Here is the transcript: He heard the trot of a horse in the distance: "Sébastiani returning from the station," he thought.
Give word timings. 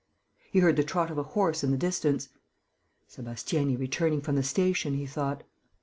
He 0.51 0.57
heard 0.61 0.77
the 0.77 0.83
trot 0.83 1.11
of 1.11 1.19
a 1.19 1.21
horse 1.21 1.63
in 1.63 1.69
the 1.69 1.77
distance: 1.77 2.29
"Sébastiani 3.07 3.77
returning 3.79 4.21
from 4.21 4.33
the 4.35 4.41
station," 4.41 4.95
he 4.95 5.05
thought. 5.05 5.43